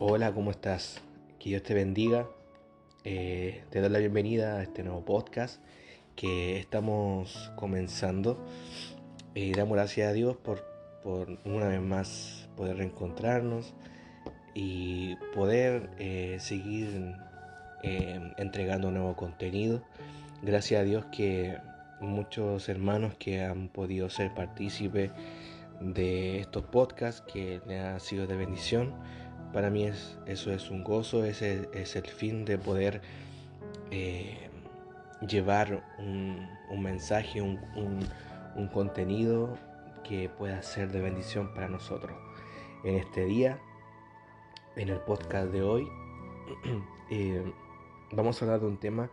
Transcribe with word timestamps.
Hola, 0.00 0.32
¿cómo 0.32 0.52
estás? 0.52 1.02
Que 1.40 1.48
Dios 1.48 1.64
te 1.64 1.74
bendiga. 1.74 2.28
Eh, 3.02 3.64
te 3.70 3.80
doy 3.80 3.90
la 3.90 3.98
bienvenida 3.98 4.58
a 4.58 4.62
este 4.62 4.84
nuevo 4.84 5.04
podcast 5.04 5.60
que 6.14 6.56
estamos 6.60 7.50
comenzando. 7.56 8.38
Y 9.34 9.50
damos 9.54 9.74
gracias 9.74 10.08
a 10.08 10.12
Dios 10.12 10.36
por, 10.36 10.64
por 11.02 11.40
una 11.44 11.66
vez 11.66 11.80
más 11.80 12.48
poder 12.56 12.76
reencontrarnos 12.76 13.74
y 14.54 15.16
poder 15.34 15.90
eh, 15.98 16.36
seguir 16.38 17.16
eh, 17.82 18.20
entregando 18.36 18.92
nuevo 18.92 19.16
contenido. 19.16 19.82
Gracias 20.42 20.80
a 20.80 20.84
Dios 20.84 21.06
que 21.06 21.58
muchos 22.00 22.68
hermanos 22.68 23.14
que 23.18 23.42
han 23.42 23.66
podido 23.66 24.08
ser 24.10 24.32
partícipes 24.32 25.10
de 25.80 26.38
estos 26.38 26.62
podcasts 26.66 27.20
que 27.20 27.60
le 27.66 27.80
ha 27.80 27.98
sido 27.98 28.28
de 28.28 28.36
bendición. 28.36 28.94
Para 29.52 29.70
mí 29.70 29.84
es, 29.84 30.18
eso 30.26 30.52
es 30.52 30.70
un 30.70 30.84
gozo, 30.84 31.24
ese 31.24 31.68
es 31.72 31.96
el 31.96 32.06
fin 32.06 32.44
de 32.44 32.58
poder 32.58 33.00
eh, 33.90 34.50
llevar 35.26 35.82
un, 35.98 36.46
mensaje, 36.82 37.40
un, 37.40 37.58
contenido 38.72 39.56
que 40.04 40.28
pueda 40.28 40.62
ser 40.62 40.90
de 40.90 41.00
bendición 41.00 41.54
para 41.54 41.68
nosotros. 41.68 42.16
En 42.84 42.96
este 42.96 43.24
día, 43.24 43.58
en 44.76 44.90
el 44.90 44.98
podcast 45.00 45.50
de 45.50 45.62
hoy, 45.62 45.88
eh, 47.10 47.52
vamos 48.12 48.40
a 48.40 48.44
hablar 48.44 48.60
de 48.60 48.66
un 48.66 48.78
tema 48.78 49.10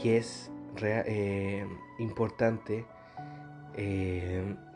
que 0.00 0.16
es 0.16 0.50
eh, 0.82 1.66
importante 1.98 2.86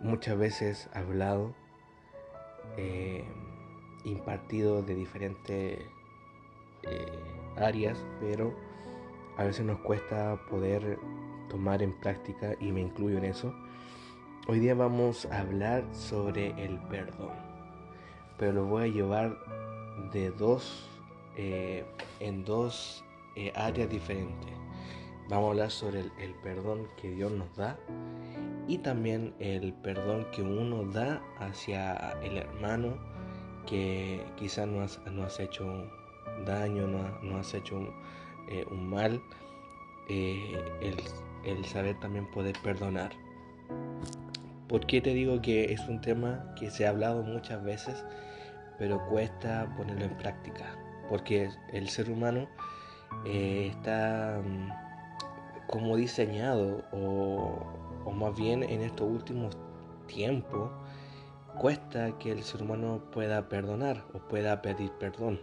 muchas 0.00 0.36
veces 0.36 0.88
hablado, 0.92 1.54
impartido 4.04 4.82
de 4.82 4.94
diferentes 4.94 5.80
eh, 6.82 7.18
áreas, 7.56 8.04
pero 8.20 8.54
a 9.36 9.44
veces 9.44 9.64
nos 9.64 9.78
cuesta 9.80 10.38
poder 10.48 10.98
tomar 11.48 11.82
en 11.82 11.92
práctica 12.00 12.54
y 12.60 12.72
me 12.72 12.80
incluyo 12.80 13.18
en 13.18 13.24
eso. 13.24 13.54
Hoy 14.46 14.60
día 14.60 14.74
vamos 14.74 15.26
a 15.26 15.40
hablar 15.40 15.84
sobre 15.92 16.50
el 16.62 16.78
perdón, 16.88 17.32
pero 18.38 18.52
lo 18.52 18.64
voy 18.64 18.84
a 18.84 18.92
llevar 18.92 19.36
de 20.12 20.30
dos, 20.30 20.88
en 21.36 22.44
dos 22.44 23.04
áreas 23.54 23.90
diferentes. 23.90 24.58
Vamos 25.28 25.48
a 25.48 25.50
hablar 25.50 25.70
sobre 25.70 26.00
el, 26.00 26.34
perdón 26.42 26.88
que 26.96 27.10
Dios 27.10 27.30
nos 27.30 27.54
da 27.54 27.78
y 28.66 28.78
también 28.78 29.34
el 29.38 29.74
perdón 29.74 30.26
que 30.32 30.40
uno 30.40 30.84
da 30.84 31.22
hacia 31.38 32.12
el 32.22 32.38
hermano 32.38 32.96
que 33.68 34.24
quizás 34.36 34.66
no 34.66 34.82
has, 34.82 35.00
no 35.10 35.24
has 35.24 35.38
hecho 35.40 35.66
daño, 36.46 36.86
no, 36.86 37.36
has 37.36 37.52
hecho 37.54 37.80
eh, 38.48 38.64
un 38.70 38.88
mal. 38.88 39.22
Eh, 40.08 40.58
el, 40.80 40.96
el 41.44 41.64
saber 41.64 41.98
también 42.00 42.30
poder 42.30 42.56
perdonar. 42.62 43.12
¿Por 44.68 44.86
qué 44.86 45.00
te 45.00 45.14
digo 45.14 45.40
que 45.40 45.72
es 45.72 45.80
un 45.88 46.00
tema 46.00 46.54
que 46.58 46.70
se 46.70 46.86
ha 46.86 46.90
hablado 46.90 47.22
muchas 47.22 47.62
veces, 47.62 48.04
pero 48.78 49.06
cuesta 49.08 49.72
ponerlo 49.76 50.04
en 50.04 50.16
práctica? 50.16 50.64
Porque 51.08 51.50
el 51.72 51.88
ser 51.88 52.10
humano 52.10 52.48
eh, 53.24 53.68
está 53.70 54.40
mm, 54.44 54.68
como 55.66 55.96
diseñado 55.96 56.84
o, 56.92 58.12
más 58.12 58.34
bien 58.36 58.62
en 58.62 58.80
estos 58.80 59.06
últimos 59.06 59.56
tiempos 60.06 60.70
cuesta 61.58 62.16
que 62.18 62.32
el 62.32 62.42
ser 62.42 62.62
humano 62.62 63.00
pueda 63.12 63.48
perdonar 63.48 64.04
o 64.14 64.18
pueda 64.18 64.62
pedir 64.62 64.90
perdón. 64.92 65.40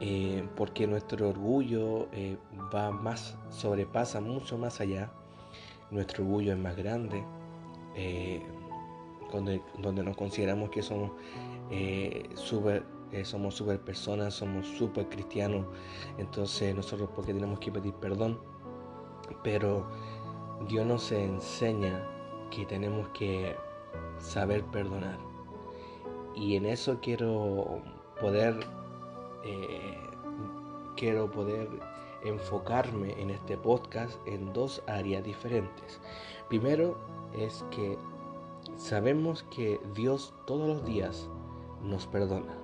Eh, 0.00 0.46
porque 0.56 0.86
nuestro 0.86 1.28
orgullo 1.28 2.08
eh, 2.12 2.36
va 2.74 2.90
más, 2.90 3.36
sobrepasa 3.50 4.20
mucho 4.20 4.58
más 4.58 4.80
allá. 4.80 5.10
Nuestro 5.90 6.24
orgullo 6.24 6.52
es 6.52 6.58
más 6.58 6.76
grande. 6.76 7.24
Eh, 7.94 8.42
donde, 9.32 9.62
donde, 9.78 10.02
nos 10.02 10.16
consideramos 10.16 10.70
que 10.70 10.82
somos 10.82 11.12
super, 12.34 12.84
somos 13.22 13.54
super 13.54 13.80
personas, 13.80 14.34
somos 14.34 14.66
super 14.66 15.08
cristianos. 15.08 15.66
Entonces 16.18 16.74
nosotros 16.74 17.08
porque 17.14 17.32
tenemos 17.32 17.58
que 17.58 17.72
pedir 17.72 17.94
perdón 17.94 18.38
pero 19.42 19.86
Dios 20.68 20.86
nos 20.86 21.10
enseña 21.12 22.02
que 22.50 22.66
tenemos 22.66 23.08
que 23.08 23.56
saber 24.22 24.64
perdonar. 24.64 25.18
Y 26.34 26.56
en 26.56 26.64
eso 26.64 26.98
quiero 27.02 27.82
poder, 28.20 28.58
eh, 29.44 29.98
quiero 30.96 31.30
poder 31.30 31.68
enfocarme 32.24 33.20
en 33.20 33.30
este 33.30 33.56
podcast 33.58 34.16
en 34.26 34.52
dos 34.52 34.82
áreas 34.86 35.24
diferentes. 35.24 36.00
Primero 36.48 36.96
es 37.36 37.64
que 37.70 37.98
sabemos 38.76 39.42
que 39.54 39.80
Dios 39.94 40.32
todos 40.46 40.68
los 40.68 40.84
días 40.84 41.28
nos 41.82 42.06
perdona. 42.06 42.56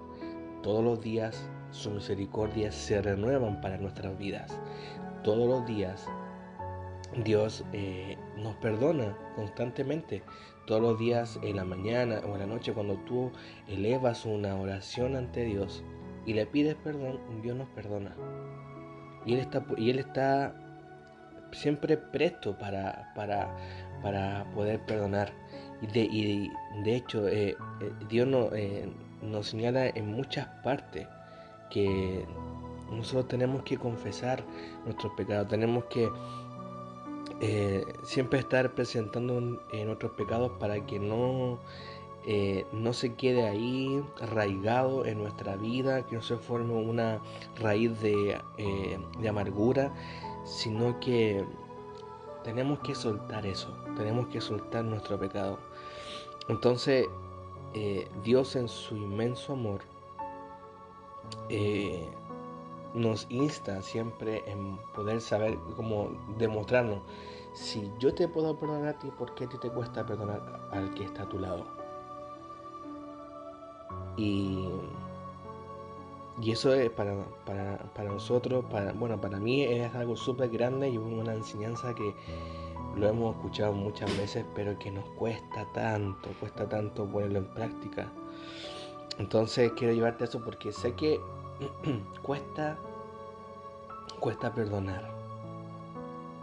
Todos 0.63 0.85
los 0.85 1.01
días 1.01 1.49
su 1.71 1.91
misericordia 1.91 2.73
se 2.73 3.03
renuevan 3.03 3.61
para 3.61 3.77
nuestras 3.79 4.17
vidas. 4.17 4.59
Todos 5.25 5.49
los 5.49 5.67
días 5.67 6.07
Dios 7.25 7.65
eh, 7.73 8.17
nos 8.43 8.56
perdona 8.56 9.16
constantemente. 9.37 10.22
Todos 10.66 10.82
los 10.82 10.99
días, 10.99 11.38
en 11.43 11.56
la 11.56 11.65
mañana 11.65 12.21
o 12.26 12.34
en 12.34 12.41
la 12.41 12.47
noche, 12.47 12.72
cuando 12.72 12.97
tú 12.99 13.32
elevas 13.69 14.26
una 14.26 14.54
oración 14.56 15.16
ante 15.16 15.44
Dios 15.44 15.82
y 16.26 16.34
le 16.34 16.44
pides 16.47 16.75
perdón, 16.77 17.21
Dios 17.43 17.56
nos 17.56 17.69
perdona. 17.69 18.15
Y 19.25 19.34
Él 19.34 19.41
está, 19.41 19.65
y 19.77 19.91
él 19.91 19.98
está 19.98 20.54
siempre 21.53 21.97
presto 21.97 22.56
para, 22.59 23.12
para, 23.15 23.56
para 24.03 24.44
poder 24.54 24.81
perdonar. 24.84 25.32
Y 25.81 25.87
de, 25.87 26.97
hecho, 26.97 27.28
eh, 27.28 27.56
eh, 27.81 27.93
Dios 28.09 28.27
nos 29.22 29.47
señala 29.47 29.87
en 29.87 30.12
muchas 30.12 30.47
partes 30.62 31.06
que 31.71 32.27
nosotros 32.91 33.28
tenemos 33.28 33.62
que 33.62 33.77
confesar 33.77 34.43
nuestros 34.84 35.12
pecados, 35.15 35.48
tenemos 35.48 35.84
que 35.84 36.09
eh, 37.41 37.84
siempre 38.03 38.41
estar 38.41 38.75
presentando 38.75 39.38
en 39.72 39.87
nuestros 39.87 40.12
pecados 40.12 40.53
para 40.59 40.84
que 40.87 40.99
no, 40.99 41.59
eh, 42.26 42.66
no 42.72 42.93
se 42.93 43.15
quede 43.15 43.47
ahí 43.47 44.03
arraigado 44.21 45.06
en 45.06 45.19
nuestra 45.19 45.56
vida, 45.56 46.04
que 46.04 46.16
no 46.16 46.22
se 46.22 46.37
forme 46.37 46.75
una 46.75 47.21
raíz 47.60 48.00
de, 48.00 48.41
eh, 48.56 48.98
de 49.21 49.28
amargura, 49.28 49.94
sino 50.44 50.98
que 50.98 51.44
tenemos 52.43 52.81
que 52.81 52.97
soltar 52.97 53.47
eso, 53.47 53.72
tenemos 53.97 54.27
que 54.28 54.41
soltar 54.41 54.84
nuestro 54.84 55.19
pecado. 55.19 55.59
Entonces, 56.48 57.06
Dios 58.25 58.56
en 58.56 58.66
su 58.66 58.97
inmenso 58.97 59.53
amor 59.53 59.82
nos 62.94 63.26
insta 63.31 63.82
siempre 63.82 64.43
en 64.47 64.78
poder 64.94 65.21
saber 65.21 65.59
cómo 65.76 66.10
demostrarnos 66.38 67.00
si 67.59 67.91
yo 67.99 68.15
te 68.15 68.28
puedo 68.28 68.56
perdonar 68.56 68.88
a 68.88 68.99
ti, 68.99 69.10
¿por 69.10 69.34
qué 69.34 69.44
a 69.44 69.49
ti 69.49 69.59
te 69.59 69.71
cuesta 69.71 70.06
perdonar 70.06 70.69
al 70.71 70.94
que 70.94 71.04
está 71.04 71.25
a 71.25 71.28
tu 71.28 71.38
lado? 71.38 71.66
Y, 74.16 74.69
y 76.41 76.53
eso 76.53 76.72
es 76.72 76.91
para, 76.91 77.25
para, 77.44 78.04
nosotros, 78.04 78.65
para, 78.71 78.93
bueno, 78.93 79.21
para 79.21 79.38
mí 79.38 79.62
es 79.62 79.93
algo 79.94 80.16
súper 80.16 80.50
grande 80.50 80.88
y 80.88 80.98
una 80.98 81.34
enseñanza 81.34 81.94
que 81.94 82.15
lo 82.97 83.09
hemos 83.09 83.37
escuchado 83.37 83.72
muchas 83.72 84.16
veces, 84.16 84.44
pero 84.54 84.78
que 84.78 84.91
nos 84.91 85.09
cuesta 85.10 85.66
tanto, 85.72 86.31
cuesta 86.41 86.69
tanto 86.69 87.06
ponerlo 87.06 87.38
en 87.41 87.47
práctica. 87.54 88.10
Entonces 89.18 89.72
quiero 89.72 89.95
llevarte 89.95 90.24
a 90.24 90.27
eso 90.28 90.45
porque 90.45 90.72
sé 90.72 90.95
que 90.95 91.21
cuesta, 92.22 92.77
cuesta 94.21 94.55
perdonar. 94.55 95.10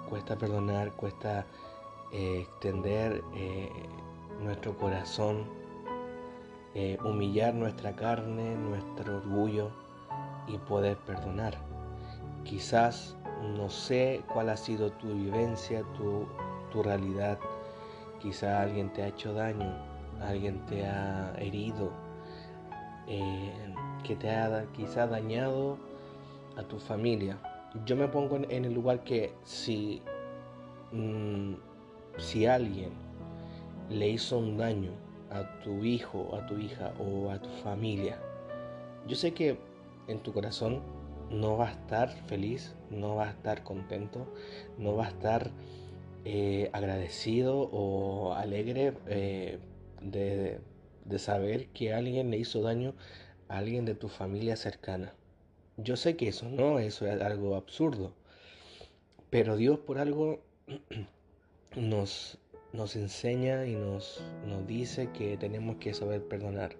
Cuesta 0.09 0.35
perdonar, 0.37 0.91
cuesta 0.91 1.45
eh, 2.11 2.41
extender 2.41 3.23
eh, 3.33 3.71
nuestro 4.41 4.77
corazón, 4.77 5.45
eh, 6.73 6.97
humillar 7.03 7.53
nuestra 7.53 7.95
carne, 7.95 8.55
nuestro 8.55 9.17
orgullo 9.17 9.71
y 10.47 10.57
poder 10.57 10.97
perdonar. 10.97 11.57
Quizás 12.43 13.15
no 13.55 13.69
sé 13.69 14.21
cuál 14.33 14.49
ha 14.49 14.57
sido 14.57 14.91
tu 14.91 15.07
vivencia, 15.07 15.83
tu, 15.97 16.27
tu 16.71 16.83
realidad. 16.83 17.39
Quizás 18.19 18.61
alguien 18.61 18.91
te 18.91 19.03
ha 19.03 19.07
hecho 19.07 19.33
daño, 19.33 19.73
alguien 20.21 20.65
te 20.65 20.85
ha 20.85 21.33
herido, 21.37 21.91
que 24.05 24.15
te 24.15 24.29
ha 24.29 24.65
quizá 24.73 25.07
dañado 25.07 25.77
a 26.55 26.63
tu 26.63 26.79
familia. 26.79 27.39
Yo 27.85 27.95
me 27.95 28.07
pongo 28.07 28.37
en 28.37 28.65
el 28.65 28.73
lugar 28.73 29.03
que 29.03 29.33
si, 29.43 30.01
mm, 30.91 31.53
si 32.17 32.45
alguien 32.45 32.91
le 33.89 34.09
hizo 34.09 34.37
un 34.37 34.57
daño 34.57 34.91
a 35.31 35.59
tu 35.63 35.83
hijo, 35.83 36.35
a 36.35 36.45
tu 36.45 36.57
hija 36.57 36.93
o 36.99 37.31
a 37.31 37.41
tu 37.41 37.49
familia, 37.63 38.19
Yo 39.07 39.15
sé 39.15 39.35
que 39.35 39.59
en 40.07 40.19
tu 40.23 40.33
corazón 40.33 40.81
no 41.29 41.57
va 41.57 41.67
a 41.67 41.71
estar 41.73 42.09
feliz, 42.25 42.75
no 42.89 43.15
va 43.15 43.27
a 43.27 43.29
estar 43.29 43.61
contento, 43.63 44.25
no 44.79 44.95
va 44.95 45.05
a 45.05 45.09
estar 45.09 45.51
eh, 46.23 46.71
agradecido 46.73 47.69
o 47.71 48.33
alegre 48.33 48.93
eh, 49.05 49.59
de, 50.01 50.59
de 51.05 51.19
saber 51.19 51.67
que 51.67 51.93
alguien 51.93 52.31
le 52.31 52.37
hizo 52.39 52.63
daño 52.63 52.95
alguien 53.47 53.85
de 53.85 53.95
tu 53.95 54.09
familia 54.09 54.55
cercana. 54.55 55.13
Yo 55.77 55.95
sé 55.95 56.15
que 56.15 56.29
eso 56.29 56.49
no, 56.49 56.79
eso 56.79 57.05
es 57.05 57.21
algo 57.21 57.55
absurdo. 57.55 58.13
Pero 59.29 59.57
Dios 59.57 59.79
por 59.79 59.97
algo 59.97 60.41
nos, 61.75 62.37
nos 62.73 62.95
enseña 62.95 63.65
y 63.65 63.75
nos, 63.75 64.23
nos 64.45 64.65
dice 64.67 65.09
que 65.11 65.37
tenemos 65.37 65.77
que 65.77 65.93
saber 65.93 66.25
perdonar. 66.27 66.75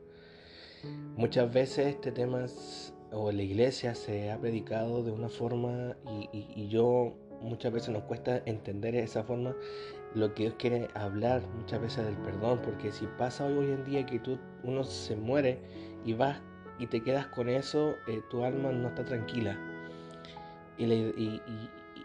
Muchas 1.18 1.52
veces 1.52 1.88
este 1.88 2.12
tema 2.12 2.46
o 3.12 3.32
la 3.32 3.42
iglesia 3.42 3.96
se 3.96 4.32
ha 4.32 4.40
predicado 4.40 5.04
de 5.04 5.12
una 5.12 5.30
forma 5.30 5.96
y, 6.34 6.68
yo 6.68 7.14
muchas 7.42 7.72
veces 7.72 7.90
nos 7.90 8.04
cuesta 8.04 8.42
entender 8.46 8.96
esa 8.96 9.24
forma 9.24 9.56
lo 10.14 10.34
que 10.34 10.44
Dios 10.44 10.56
quiere 10.58 10.88
hablar 10.94 11.42
muchas 11.58 11.82
veces 11.82 12.06
del 12.06 12.18
perdón, 12.18 12.62
porque 12.64 12.92
si 12.92 13.06
pasa 13.18 13.46
hoy, 13.46 13.72
en 13.72 13.84
día 13.84 14.06
que 14.06 14.20
tú, 14.20 14.38
uno 14.64 14.84
se 14.84 15.16
muere 15.16 15.60
y 16.06 16.14
vas 16.14 16.40
y 16.80 16.88
te 16.88 17.01
quedas 17.01 17.27
con 17.27 17.50
eso, 17.50 17.98
eh, 18.07 18.22
tu 18.30 18.44
alma 18.44 18.72
no 18.72 18.89
está 18.89 19.06
tranquila. 19.06 19.57
Y, 20.77 20.86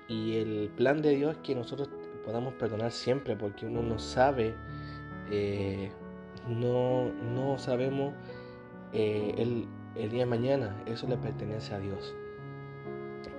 y, 0.09 0.37
el 0.37 0.71
plan 0.77 1.03
de 1.03 1.11
Dios 1.11 1.37
es 1.37 1.39
que 1.39 1.55
nosotros 1.55 1.89
podamos 2.25 2.55
perdonar 2.55 2.93
siempre, 2.93 3.37
porque 3.37 3.67
uno 3.67 3.83
no 3.83 3.99
sabe, 3.99 4.55
eh, 5.31 5.91
no, 6.49 7.13
no 7.13 7.59
sabemos 7.59 8.15
eh, 8.93 9.35
el, 9.39 10.11
día 10.11 10.21
de 10.21 10.27
mañana, 10.27 10.83
eso 10.87 11.09
le 11.09 11.17
pertenece 11.17 11.75
a 11.75 11.79
Dios. 11.79 12.15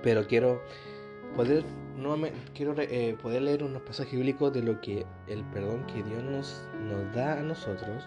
Pero 0.02 0.26
quiero 0.26 0.60
poder, 1.36 1.64
nuevamente, 1.96 2.38
quiero 2.54 2.74
eh, 2.78 3.16
poder 3.20 3.42
leer 3.42 3.64
unos 3.64 3.82
pasajes 3.82 4.12
bíblicos 4.12 4.52
de 4.52 4.62
lo 4.62 4.80
que 4.80 5.06
el 5.26 5.44
perdón 5.44 5.86
que 5.86 6.02
Dios 6.02 6.22
nos, 6.22 6.66
nos 6.80 7.14
da 7.14 7.38
a 7.38 7.42
nosotros 7.42 8.06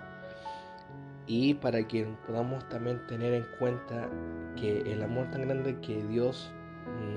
y 1.27 1.56
para 1.56 1.88
que 1.88 2.06
podamos 2.27 2.68
también 2.69 3.06
tener 3.07 3.33
en 3.33 3.45
cuenta 3.57 4.10
que 4.56 4.81
el 4.92 5.01
amor 5.04 5.30
tan 5.31 5.42
grande 5.42 5.80
que 5.81 6.04
Dios 6.04 6.51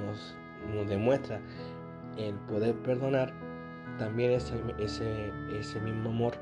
nos, 0.05 0.37
nos 0.75 0.89
demuestra 0.89 1.41
el 2.17 2.35
poder 2.35 2.75
perdonar, 2.77 3.33
también 3.99 4.33
ese, 4.33 4.55
ese, 4.79 5.33
ese 5.53 5.81
mismo 5.81 6.11
amor 6.11 6.35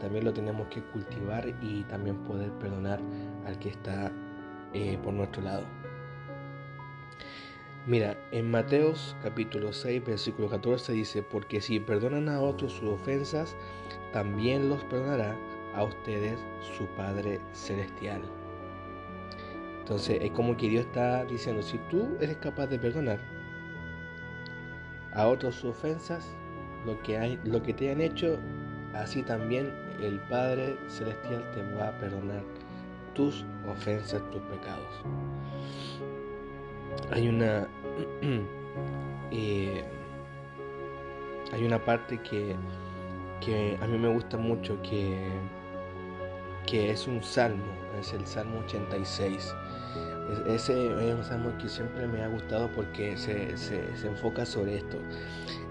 también 0.00 0.24
lo 0.24 0.32
tenemos 0.32 0.66
que 0.68 0.82
cultivar 0.82 1.46
y 1.60 1.82
también 1.84 2.16
poder 2.24 2.50
perdonar 2.52 3.00
al 3.46 3.58
que 3.58 3.68
está 3.68 4.10
eh, 4.72 4.98
por 5.02 5.12
nuestro 5.12 5.42
lado. 5.42 5.64
Mira, 7.86 8.16
en 8.30 8.50
Mateos 8.50 9.16
capítulo 9.22 9.72
6, 9.72 10.04
versículo 10.04 10.48
14 10.48 10.92
dice, 10.92 11.22
porque 11.22 11.60
si 11.60 11.80
perdonan 11.80 12.28
a 12.28 12.40
otros 12.40 12.72
sus 12.72 12.90
ofensas, 12.90 13.56
también 14.12 14.68
los 14.68 14.84
perdonará 14.84 15.36
a 15.74 15.84
ustedes 15.84 16.38
su 16.76 16.86
Padre 16.96 17.40
Celestial. 17.52 18.22
Entonces 19.80 20.18
es 20.22 20.30
como 20.32 20.56
que 20.56 20.68
Dios 20.68 20.86
está 20.86 21.24
diciendo, 21.24 21.62
si 21.62 21.78
tú 21.90 22.16
eres 22.20 22.36
capaz 22.36 22.66
de 22.68 22.78
perdonar 22.78 23.20
a 25.12 25.26
otros 25.26 25.56
sus 25.56 25.70
ofensas, 25.70 26.34
lo 26.86 27.00
que, 27.02 27.18
hay, 27.18 27.38
lo 27.44 27.62
que 27.62 27.74
te 27.74 27.90
han 27.90 28.00
hecho, 28.00 28.38
así 28.94 29.22
también 29.22 29.72
el 30.00 30.20
Padre 30.28 30.76
Celestial 30.88 31.50
te 31.52 31.62
va 31.74 31.88
a 31.88 31.98
perdonar 31.98 32.42
tus 33.14 33.44
ofensas, 33.68 34.22
tus 34.30 34.40
pecados. 34.42 35.02
Hay 37.10 37.28
una 37.28 37.68
eh, 39.30 39.84
hay 41.52 41.64
una 41.64 41.84
parte 41.84 42.18
que, 42.18 42.54
que 43.40 43.78
a 43.80 43.86
mí 43.86 43.98
me 43.98 44.08
gusta 44.08 44.36
mucho 44.36 44.80
que, 44.82 45.18
que 46.66 46.90
es 46.90 47.06
un 47.06 47.22
salmo, 47.22 47.64
es 47.98 48.12
el 48.12 48.26
Salmo 48.26 48.60
86. 48.60 49.54
Ese 50.46 50.86
es 50.86 51.14
un 51.14 51.24
salmo 51.24 51.50
que 51.58 51.68
siempre 51.68 52.06
me 52.06 52.22
ha 52.22 52.28
gustado 52.28 52.70
porque 52.74 53.16
se, 53.16 53.50
enfoca 54.06 54.46
sobre 54.46 54.76
esto. 54.76 54.98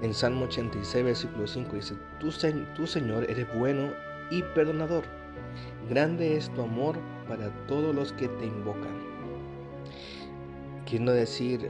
En 0.01 0.13
Salmo 0.13 0.45
86, 0.45 1.05
versículo 1.05 1.47
5 1.47 1.75
dice, 1.75 1.95
tú 2.19 2.87
Señor 2.87 3.29
eres 3.29 3.47
bueno 3.55 3.93
y 4.29 4.43
perdonador. 4.43 5.05
Grande 5.89 6.35
es 6.35 6.49
tu 6.53 6.61
amor 6.61 6.97
para 7.27 7.49
todos 7.67 7.95
los 7.95 8.11
que 8.13 8.27
te 8.27 8.45
invocan. 8.45 8.99
Quiero 10.85 11.11
decir 11.11 11.69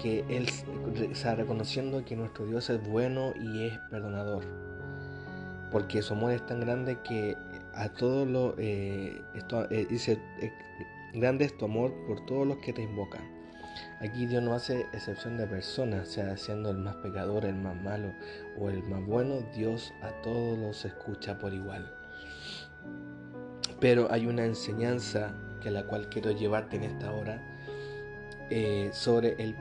que 0.00 0.24
Él 0.28 0.48
está 1.10 1.34
reconociendo 1.34 2.04
que 2.04 2.16
nuestro 2.16 2.46
Dios 2.46 2.68
es 2.70 2.82
bueno 2.88 3.34
y 3.38 3.64
es 3.66 3.78
perdonador. 3.90 4.65
Porque 5.70 6.02
su 6.02 6.14
amor 6.14 6.32
es 6.32 6.44
tan 6.46 6.60
grande 6.60 6.98
que 7.02 7.36
a 7.74 7.88
todos 7.88 8.26
los... 8.26 8.54
Eh, 8.58 9.22
eh, 9.70 9.86
dice, 9.88 10.18
eh, 10.40 10.52
grande 11.14 11.44
es 11.46 11.56
tu 11.56 11.64
amor 11.64 11.92
por 12.06 12.24
todos 12.26 12.46
los 12.46 12.58
que 12.58 12.72
te 12.72 12.82
invocan. 12.82 13.22
Aquí 14.00 14.26
Dios 14.26 14.42
no 14.42 14.54
hace 14.54 14.86
excepción 14.92 15.36
de 15.36 15.46
personas, 15.46 16.08
sea 16.08 16.36
siendo 16.36 16.70
el 16.70 16.78
más 16.78 16.96
pecador, 16.96 17.44
el 17.44 17.56
más 17.56 17.76
malo 17.76 18.12
o 18.58 18.70
el 18.70 18.82
más 18.84 19.04
bueno, 19.04 19.40
Dios 19.54 19.92
a 20.02 20.10
todos 20.22 20.58
los 20.58 20.84
escucha 20.84 21.38
por 21.38 21.52
igual. 21.52 21.92
Pero 23.80 24.10
hay 24.10 24.26
una 24.26 24.44
enseñanza 24.44 25.34
que 25.60 25.70
la 25.70 25.84
cual 25.84 26.08
quiero 26.08 26.30
llevarte 26.30 26.76
en 26.76 26.84
esta 26.84 27.12
hora 27.12 27.42
sobre 28.92 29.34
el 29.42 29.54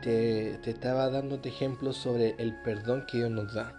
te, 0.00 0.58
estaba 0.68 1.08
dándote 1.10 1.48
ejemplos 1.48 1.96
sobre 1.96 2.34
el 2.38 2.54
perdón 2.62 3.06
que 3.06 3.18
Dios 3.18 3.30
nos 3.30 3.54
da. 3.54 3.72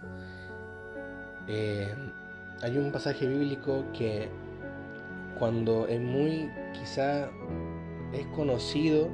Eh, 1.48 1.94
hay 2.62 2.78
un 2.78 2.92
pasaje 2.92 3.26
bíblico 3.26 3.84
que 3.92 4.28
cuando 5.38 5.86
es 5.86 6.00
muy, 6.00 6.50
quizá 6.72 7.28
es 8.12 8.26
conocido, 8.34 9.08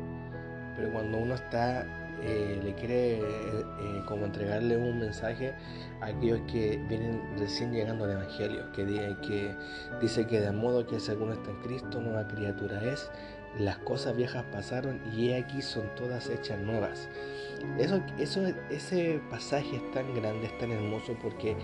pero 0.77 0.93
cuando 0.93 1.19
uno 1.19 1.35
está, 1.35 1.87
eh, 2.23 2.61
le 2.63 2.75
quiere 2.75 3.21
eh, 3.21 4.03
como 4.07 4.27
entregarle 4.27 4.77
un 4.77 5.01
mensaje 5.01 5.55
a 6.01 6.07
aquellos 6.07 6.41
que 6.53 6.77
vienen 6.89 7.21
recién 7.39 7.73
llegando 7.73 8.05
al 8.05 8.13
Evangelio, 8.13 8.71
que, 8.73 8.85
dice 10.01 10.27
que 10.27 10.41
de 10.41 10.53
modo 10.53 10.87
que 10.87 11.01
si 11.01 11.11
alguno 11.11 11.33
está 11.33 11.51
en 11.51 11.61
Cristo, 11.63 12.01
nueva 12.01 12.29
criatura 12.29 12.83
es, 12.85 13.11
las 13.59 13.79
cosas 13.79 14.17
viejas 14.17 14.45
pasaron 14.53 15.01
y 15.13 15.33
aquí 15.33 15.63
son 15.63 15.83
todas 15.97 16.29
hechas 16.29 16.59
nuevas. 16.61 17.09
Eso, 17.79 18.03
eso, 18.19 18.43
ese 18.71 19.21
pasaje 19.29 19.77
es 19.77 19.91
tan 19.91 20.15
grande, 20.15 20.47
es 20.47 20.59
tan 20.59 20.71
hermoso 20.71 21.17
porque 21.21 21.57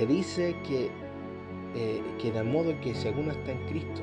te 0.00 0.06
dice 0.06 0.56
que 0.66 0.88
eh, 1.74 2.02
que 2.18 2.32
de 2.32 2.42
modo 2.42 2.74
que 2.80 2.94
alguno 3.06 3.32
está 3.32 3.52
en 3.52 3.66
Cristo, 3.68 4.00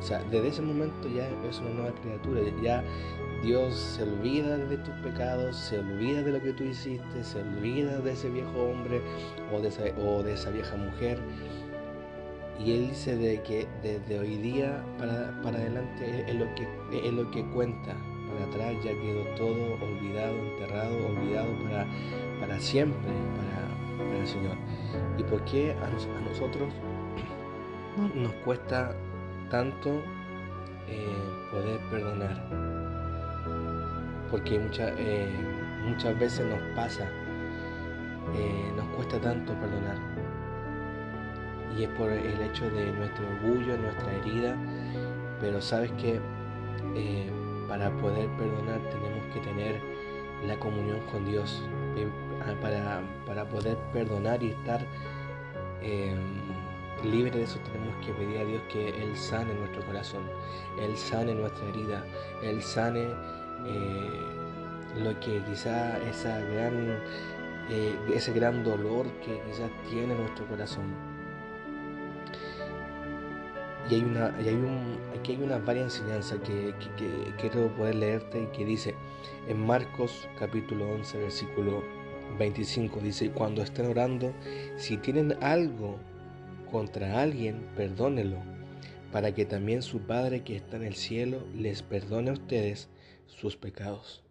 o 0.00 0.02
sea, 0.02 0.18
desde 0.24 0.48
ese 0.48 0.60
momento 0.60 1.08
ya 1.08 1.28
es 1.48 1.60
una 1.60 1.70
nueva 1.70 1.94
criatura, 2.02 2.40
ya 2.60 2.82
Dios 3.44 3.74
se 3.74 4.02
olvida 4.02 4.58
de 4.58 4.76
tus 4.78 4.94
pecados, 5.04 5.56
se 5.56 5.78
olvida 5.78 6.22
de 6.24 6.32
lo 6.32 6.42
que 6.42 6.52
tú 6.52 6.64
hiciste, 6.64 7.22
se 7.22 7.40
olvida 7.40 8.00
de 8.00 8.10
ese 8.10 8.28
viejo 8.28 8.60
hombre 8.60 9.00
o 9.54 9.60
de 9.60 9.68
esa, 9.68 9.84
o 9.96 10.24
de 10.24 10.34
esa 10.34 10.50
vieja 10.50 10.76
mujer. 10.76 11.20
Y 12.58 12.72
Él 12.72 12.88
dice 12.88 13.16
de 13.16 13.40
que 13.42 13.68
desde 13.84 14.18
hoy 14.18 14.36
día 14.38 14.84
para, 14.98 15.28
adelante 15.48 16.24
es 16.26 16.34
lo, 16.34 16.46
que, 16.56 16.66
es 17.06 17.12
lo 17.12 17.30
que 17.30 17.44
cuenta. 17.52 17.94
Para 18.28 18.46
atrás 18.50 18.84
ya 18.84 18.90
quedó 19.00 19.22
todo 19.36 19.74
olvidado, 19.80 20.34
enterrado, 20.34 21.06
olvidado 21.06 21.48
para, 21.62 21.86
para 22.40 22.60
siempre, 22.60 23.12
para, 23.36 23.85
el 24.00 24.26
Señor. 24.26 24.56
¿Y 25.18 25.22
por 25.22 25.44
qué 25.44 25.72
a, 25.72 25.86
a 25.86 26.20
nosotros 26.20 26.72
nos 28.14 28.32
cuesta 28.44 28.94
tanto 29.50 30.02
eh, 30.88 31.48
poder 31.50 31.80
perdonar. 31.90 32.40
Porque 34.30 34.58
muchas 34.58 34.92
eh, 34.98 35.28
muchas 35.84 36.18
veces 36.18 36.46
nos 36.46 36.60
pasa, 36.76 37.08
eh, 38.34 38.72
nos 38.76 38.86
cuesta 38.96 39.20
tanto 39.20 39.52
perdonar. 39.54 39.96
Y 41.76 41.84
es 41.84 41.88
por 41.90 42.10
el 42.10 42.40
hecho 42.40 42.70
de 42.70 42.92
nuestro 42.92 43.26
orgullo, 43.28 43.76
nuestra 43.76 44.12
herida. 44.14 44.56
Pero 45.40 45.60
sabes 45.60 45.90
que 45.92 46.20
para 47.68 47.90
poder 47.98 48.28
perdonar 48.38 48.80
tenemos 48.90 49.34
que 49.34 49.40
tener 49.40 49.80
la 50.46 50.58
comunión 50.58 51.00
con 51.12 51.26
Dios. 51.26 51.62
Para, 52.54 53.02
para 53.26 53.44
poder 53.48 53.76
perdonar 53.92 54.42
y 54.42 54.50
estar 54.50 54.80
libre 57.04 57.30
de 57.30 57.44
eso 57.44 57.58
tenemos 57.60 57.94
que 58.04 58.12
pedir 58.12 58.38
a 58.38 58.44
Dios 58.44 58.62
que 58.70 58.88
Él 58.88 59.16
sane 59.16 59.54
nuestro 59.54 59.84
corazón, 59.86 60.22
Él 60.80 60.96
sane 60.96 61.34
nuestra 61.34 61.68
herida, 61.68 62.04
Él 62.42 62.62
sane 62.62 63.06
eh, 63.66 64.20
lo 65.02 65.18
que 65.20 65.42
quizá 65.44 65.98
esa 66.08 66.38
gran, 66.40 66.98
eh, 67.70 67.96
ese 68.14 68.32
gran 68.32 68.64
dolor 68.64 69.06
que 69.24 69.40
quizás 69.42 69.70
tiene 69.88 70.14
nuestro 70.14 70.46
corazón. 70.46 70.94
y 73.88 73.94
hay 73.94 74.02
una 74.02 74.34
y 74.40 74.48
hay 74.48 74.54
un 74.54 74.98
aquí 75.16 75.32
hay 75.32 75.42
una 75.42 75.58
varias 75.58 75.96
enseñanzas 75.96 76.40
que, 76.40 76.74
quiero 77.38 77.68
poder 77.76 77.94
leerte 77.94 78.48
que 78.50 78.64
dice 78.64 78.96
en 79.46 79.64
Marcos 79.64 80.28
capítulo 80.38 80.90
11 80.90 81.18
versículo 81.18 81.84
25 82.38 83.00
dice 83.00 83.30
cuando 83.30 83.62
estén 83.62 83.86
orando 83.86 84.32
si 84.76 84.96
tienen 84.96 85.34
algo 85.42 85.98
contra 86.70 87.20
alguien 87.20 87.66
perdónelo 87.76 88.38
para 89.12 89.32
que 89.32 89.44
también 89.44 89.82
su 89.82 90.00
Padre 90.00 90.42
que 90.42 90.56
está 90.56 90.76
en 90.76 90.84
el 90.84 90.94
cielo 90.94 91.46
les 91.54 91.82
perdone 91.82 92.30
a 92.30 92.34
ustedes 92.34 92.88
sus 93.26 93.56
pecados 93.56 94.22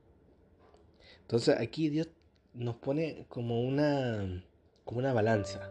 entonces 1.22 1.58
aquí 1.60 1.90
Dios 1.90 2.10
nos 2.54 2.76
pone 2.76 3.26
como 3.30 3.62
una 3.62 4.44
como 4.84 5.00
una 5.00 5.14
balanza 5.14 5.70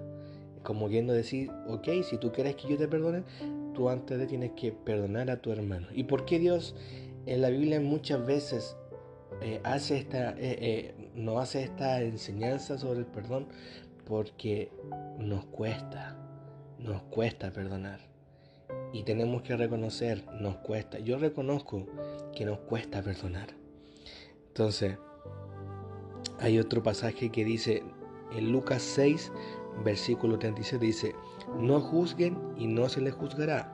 como 0.65 0.87
queriendo 0.87 1.13
decir, 1.13 1.51
ok, 1.69 1.89
si 2.03 2.17
tú 2.17 2.33
quieres 2.33 2.57
que 2.57 2.67
yo 2.67 2.77
te 2.77 2.89
perdone, 2.89 3.23
tú 3.75 3.89
antes 3.89 4.19
de 4.19 4.27
tienes 4.27 4.53
que 4.53 4.73
perdonar 4.73 5.31
a 5.31 5.41
tu 5.41 5.53
hermano. 5.53 5.87
¿Y 5.95 6.05
por 6.05 6.25
qué 6.25 6.41
Dios 6.41 6.75
en 7.27 7.43
la 7.43 7.51
Biblia 7.51 7.81
muchas 7.81 8.27
veces 8.27 8.77
eh, 9.43 9.61
hace 9.63 9.99
esta, 9.99 10.31
eh, 10.31 10.35
eh, 10.41 10.95
no 11.15 11.39
hace 11.39 11.63
esta 11.63 12.03
enseñanza 12.03 12.79
sobre 12.79 13.01
el 13.01 13.07
perdón? 13.07 13.47
Porque 14.07 14.71
nos 15.19 15.45
cuesta, 15.47 16.17
nos 16.79 17.03
cuesta 17.03 17.53
perdonar. 17.53 18.01
Y 18.93 19.03
tenemos 19.03 19.43
que 19.43 19.57
reconocer, 19.57 20.25
nos 20.41 20.57
cuesta. 20.59 20.99
Yo 20.99 21.19
reconozco 21.19 21.87
que 22.35 22.45
nos 22.45 22.59
cuesta 22.61 23.03
perdonar. 23.03 23.49
Entonces, 24.49 24.99
hay 26.39 26.59
otro 26.59 26.83
pasaje 26.83 27.31
que 27.31 27.45
dice 27.45 27.83
en 28.33 28.53
Lucas 28.53 28.83
6, 28.83 29.33
versículo 29.85 30.39
36 30.39 30.81
dice, 30.81 31.15
no 31.59 31.81
juzguen 31.81 32.39
y 32.57 32.67
no 32.67 32.89
se 32.89 33.01
les 33.01 33.15
juzgará, 33.15 33.73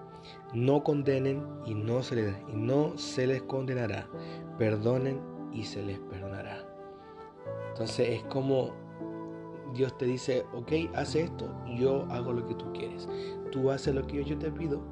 no 0.55 0.83
condenen 0.85 1.47
y 1.67 1.75
no 1.75 2.03
se 2.03 2.17
les, 2.17 2.35
y 2.53 2.57
no 2.57 2.97
se 2.99 3.27
les 3.27 3.43
condenará, 3.43 4.09
perdonen 4.59 5.21
y 5.53 5.65
se 5.65 5.83
les 5.83 5.99
perdonará. 5.99 6.50
Entonces 7.81 8.11
es 8.11 8.23
como 8.25 8.75
Dios 9.73 9.97
te 9.97 10.05
dice, 10.05 10.45
ok, 10.53 10.95
hace 10.95 11.23
esto, 11.23 11.49
yo 11.79 12.05
hago 12.11 12.35
lo 12.35 12.47
que 12.47 12.55
tú 12.55 12.71
quieres. 12.75 13.09
Tú 13.51 13.71
haces 13.71 13.95
lo 13.95 14.07
que 14.07 14.23
yo 14.23 14.37
te 14.37 14.51
pido 14.53 14.83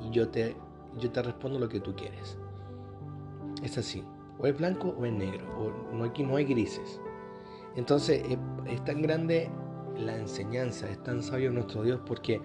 y 0.00 0.08
yo 0.12 0.30
te, 0.30 0.56
yo 0.98 1.10
te 1.10 1.22
respondo 1.22 1.58
lo 1.58 1.68
que 1.68 1.78
tú 1.78 1.94
quieres. 1.94 2.38
Es 3.62 3.76
así, 3.76 4.02
o 4.38 4.46
es 4.46 4.56
blanco 4.56 4.94
o 4.98 5.04
es 5.04 5.12
negro, 5.12 5.44
o 5.58 5.94
no, 5.94 6.04
aquí 6.04 6.22
no 6.22 6.36
hay 6.36 6.46
grises. 6.46 7.02
Entonces 7.76 8.24
es 8.66 8.82
tan 8.86 9.02
grande 9.02 9.50
la 9.98 10.16
enseñanza, 10.16 10.88
es 10.88 11.02
tan 11.02 11.22
sabio 11.22 11.52
nuestro 11.52 11.82
Dios 11.82 12.00
porque 12.06 12.40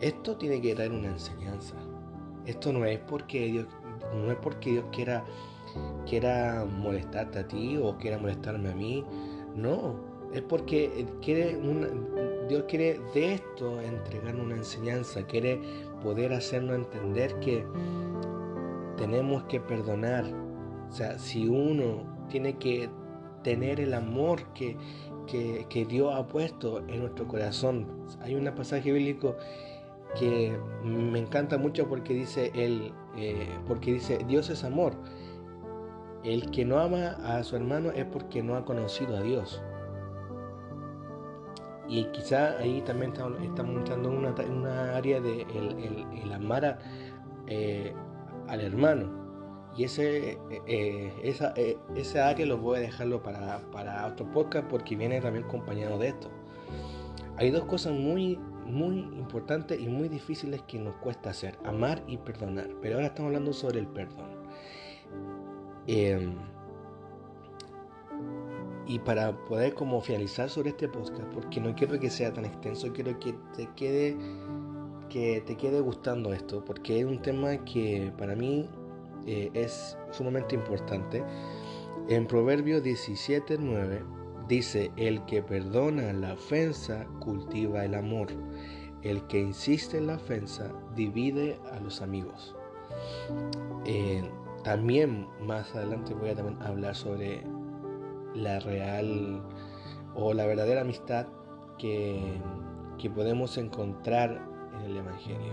esto 0.00 0.36
tiene 0.36 0.60
que 0.60 0.72
traer 0.76 0.92
una 0.92 1.08
enseñanza. 1.08 1.74
Esto 2.46 2.72
no 2.72 2.84
es 2.84 3.00
porque 3.00 3.46
Dios, 3.46 3.66
no 4.14 4.30
es 4.30 4.38
porque 4.38 4.70
Dios 4.70 4.84
quiera, 4.92 5.24
quiera 6.06 6.64
molestarte 6.64 7.40
a 7.40 7.48
ti 7.48 7.76
o 7.76 7.96
quiera 7.98 8.18
molestarme 8.18 8.70
a 8.70 8.74
mí. 8.74 9.04
No, 9.54 9.96
es 10.32 10.42
porque 10.42 11.06
quiere 11.22 11.56
una, 11.56 11.88
Dios 12.48 12.64
quiere 12.68 13.00
de 13.14 13.34
esto 13.34 13.80
entregarnos 13.80 14.46
una 14.46 14.56
enseñanza, 14.56 15.26
quiere 15.26 15.60
poder 16.02 16.32
hacernos 16.32 16.76
entender 16.76 17.38
que 17.40 17.64
tenemos 18.96 19.42
que 19.44 19.60
perdonar. 19.60 20.24
O 20.88 20.92
sea, 20.92 21.18
si 21.18 21.48
uno 21.48 22.04
tiene 22.28 22.58
que 22.58 22.88
tener 23.42 23.80
el 23.80 23.94
amor 23.94 24.42
que, 24.54 24.76
que, 25.26 25.86
Dios 25.86 26.14
ha 26.14 26.26
puesto 26.26 26.78
en 26.88 27.00
nuestro 27.00 27.26
corazón. 27.28 27.86
Hay 28.20 28.34
un 28.34 28.44
pasaje 28.54 28.92
bíblico 28.92 29.36
que 30.18 30.58
me 30.82 31.18
encanta 31.20 31.56
mucho 31.56 31.88
porque 31.88 32.14
dice 32.14 32.50
él, 32.54 32.92
eh, 33.16 33.48
porque 33.66 33.92
dice 33.92 34.18
Dios 34.26 34.50
es 34.50 34.64
amor. 34.64 34.94
El 36.22 36.50
que 36.50 36.64
no 36.64 36.78
ama 36.78 37.16
a 37.24 37.42
su 37.42 37.56
hermano 37.56 37.90
es 37.92 38.04
porque 38.04 38.42
no 38.42 38.56
ha 38.56 38.64
conocido 38.64 39.16
a 39.16 39.22
Dios. 39.22 39.62
Y 41.88 42.04
quizá 42.12 42.56
ahí 42.58 42.82
también 42.82 43.10
estamos, 43.10 43.40
entrando 43.42 44.10
en 44.10 44.52
una, 44.52 44.96
área 44.96 45.20
de 45.20 45.42
el, 45.42 46.32
amar 46.32 46.78
eh, 47.46 47.92
al 48.46 48.60
hermano. 48.60 49.18
Y 49.76 49.84
ese, 49.84 50.32
eh, 50.32 50.38
eh, 50.66 51.12
esa, 51.24 51.54
esa 51.96 52.28
área 52.28 52.46
lo 52.46 52.58
voy 52.58 52.78
a 52.78 52.80
dejarlo 52.80 53.22
para, 53.22 53.60
para 53.72 54.06
otro 54.06 54.30
podcast 54.30 54.68
porque 54.68 54.94
viene 54.94 55.20
también 55.20 55.44
acompañado 55.46 55.98
de 55.98 56.08
esto. 56.08 56.30
Hay 57.38 57.50
dos 57.50 57.64
cosas 57.64 57.92
muy, 57.92 58.38
muy 58.66 58.98
importantes 58.98 59.80
y 59.80 59.88
muy 59.88 60.08
difíciles 60.08 60.62
que 60.68 60.78
nos 60.78 60.94
cuesta 60.96 61.30
hacer, 61.30 61.58
amar 61.64 62.02
y 62.06 62.18
perdonar. 62.18 62.68
Pero 62.82 62.96
ahora 62.96 63.08
estamos 63.08 63.30
hablando 63.30 63.52
sobre 63.52 63.80
el 63.80 63.88
perdón. 63.88 64.29
Em, 65.92 66.36
y 68.86 69.00
para 69.00 69.36
poder 69.46 69.74
como 69.74 70.00
finalizar 70.00 70.48
sobre 70.48 70.70
este 70.70 70.88
podcast, 70.88 71.24
porque 71.34 71.60
no 71.60 71.74
quiero 71.74 71.98
que 71.98 72.08
sea 72.08 72.32
tan 72.32 72.44
extenso, 72.44 72.92
quiero 72.92 73.18
que 73.18 73.34
te 73.56 73.68
quede 73.74 74.16
que 75.08 75.42
te 75.44 75.56
quede 75.56 75.80
gustando 75.80 76.32
esto, 76.32 76.64
porque 76.64 77.00
es 77.00 77.04
un 77.04 77.20
tema 77.20 77.64
que 77.64 78.12
para 78.16 78.36
mí 78.36 78.68
eh, 79.26 79.50
es 79.52 79.98
sumamente 80.12 80.54
importante. 80.54 81.24
En 82.08 82.28
Proverbios 82.28 82.84
17:9 82.84 84.04
dice, 84.46 84.92
el 84.96 85.24
que 85.24 85.42
perdona 85.42 86.12
la 86.12 86.34
ofensa 86.34 87.04
cultiva 87.18 87.84
el 87.84 87.96
amor. 87.96 88.28
El 89.02 89.26
que 89.26 89.40
insiste 89.40 89.98
en 89.98 90.06
la 90.06 90.14
ofensa 90.14 90.72
divide 90.94 91.58
a 91.72 91.80
los 91.80 92.00
amigos. 92.00 92.54
Eh, 93.86 94.22
también 94.62 95.28
más 95.40 95.74
adelante 95.74 96.14
voy 96.14 96.30
a 96.30 96.34
también 96.34 96.62
hablar 96.62 96.94
sobre 96.94 97.44
la 98.34 98.60
real 98.60 99.42
o 100.14 100.34
la 100.34 100.46
verdadera 100.46 100.82
amistad 100.82 101.26
que, 101.78 102.40
que 102.98 103.10
podemos 103.10 103.56
encontrar 103.58 104.46
en 104.78 104.90
el 104.90 104.96
Evangelio. 104.98 105.52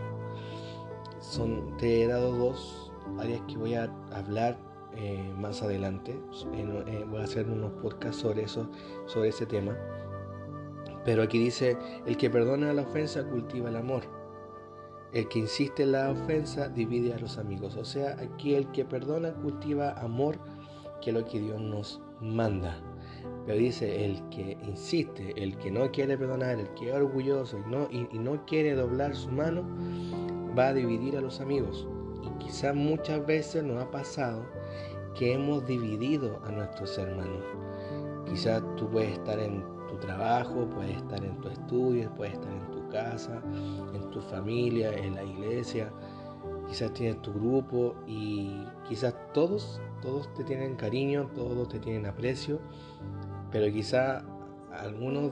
Son, 1.20 1.76
te 1.78 2.04
he 2.04 2.08
dado 2.08 2.32
dos 2.34 2.92
áreas 3.20 3.42
que 3.48 3.58
voy 3.58 3.76
a 3.76 3.92
hablar 4.12 4.58
eh, 4.96 5.34
más 5.38 5.62
adelante. 5.62 6.20
Eh, 6.54 7.06
voy 7.10 7.22
a 7.22 7.24
hacer 7.24 7.48
unos 7.48 7.72
podcasts 7.74 8.22
sobre 8.22 8.44
eso, 8.44 8.70
sobre 9.06 9.30
ese 9.30 9.46
tema. 9.46 9.76
Pero 11.06 11.24
aquí 11.24 11.40
dice, 11.40 11.78
el 12.06 12.18
que 12.18 12.30
perdona 12.30 12.74
la 12.74 12.82
ofensa 12.82 13.24
cultiva 13.24 13.70
el 13.70 13.78
amor. 13.78 14.17
El 15.14 15.28
que 15.30 15.40
insiste 15.40 15.84
en 15.84 15.94
la 15.94 16.12
ofensa 16.12 16.68
divide 16.70 17.14
a 17.14 17.20
los 17.20 17.38
amigos. 17.38 17.76
O 17.76 17.86
sea, 17.86 18.18
aquí 18.20 18.56
el 18.56 18.70
que 18.72 18.86
perdona 18.86 19.34
cultiva 19.34 19.92
amor, 19.94 20.38
que 21.02 21.12
es 21.12 21.16
lo 21.16 21.26
que 21.26 21.40
Dios 21.40 21.60
nos 21.62 22.02
manda. 22.22 22.78
Pero 23.46 23.58
dice, 23.58 24.06
el 24.06 24.22
que 24.30 24.58
insiste, 24.68 25.34
el 25.42 25.58
que 25.58 25.72
no 25.72 25.90
quiere 25.92 26.18
perdonar, 26.18 26.60
el 26.60 26.70
que 26.74 26.90
es 26.90 26.96
orgulloso 26.96 27.58
y 27.58 27.70
no, 27.70 27.88
y 27.90 28.20
no 28.20 28.46
quiere 28.46 28.76
doblar 28.76 29.16
su 29.16 29.30
mano, 29.30 29.64
va 30.58 30.68
a 30.68 30.74
dividir 30.74 31.16
a 31.18 31.22
los 31.22 31.40
amigos. 31.40 31.88
Quizás 32.40 32.76
muchas 32.76 33.26
veces 33.26 33.64
nos 33.64 33.84
ha 33.84 33.92
pasado 33.92 34.46
que 35.16 35.34
hemos 35.34 35.66
dividido 35.66 36.40
a 36.46 36.52
nuestros 36.52 36.98
hermanos. 36.98 37.44
Quizás 38.30 38.64
tú 38.76 38.90
puedes 38.90 39.14
estar 39.14 39.40
en 39.40 39.64
tu 39.88 39.98
trabajo, 39.98 40.68
puedes 40.76 40.98
estar 40.98 41.24
en 41.24 41.40
tu 41.42 41.50
estudio, 41.50 42.14
puedes 42.16 42.34
estar 42.34 42.52
en 42.52 42.72
tu 42.72 42.77
casa, 42.90 43.42
en 43.94 44.10
tu 44.12 44.22
familia, 44.22 44.94
en 44.94 45.16
la 45.16 45.24
iglesia. 45.24 45.92
Quizás 46.68 46.94
tienes 46.94 47.22
tu 47.22 47.34
grupo 47.34 47.96
y 48.06 48.66
quizás 48.88 49.16
todos, 49.34 49.82
todos 50.02 50.34
te 50.34 50.44
tienen 50.44 50.76
cariño, 50.76 51.30
todos 51.34 51.70
te 51.70 51.80
tienen 51.80 52.06
aprecio, 52.06 52.60
pero 53.52 53.72
quizás 53.72 54.24
algunos, 54.72 55.32